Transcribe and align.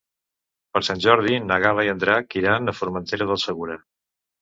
Per 0.77 0.81
Sant 0.87 1.03
Jordi 1.03 1.37
na 1.51 1.59
Gal·la 1.65 1.87
i 1.89 1.93
en 1.93 2.03
Drac 2.07 2.41
iran 2.43 2.75
a 2.75 2.79
Formentera 2.81 3.33
del 3.33 3.45
Segura. 3.49 3.83